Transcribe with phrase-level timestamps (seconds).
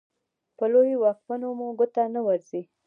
[0.57, 2.61] په لویو واکمنو مو ګوته نه ورځي.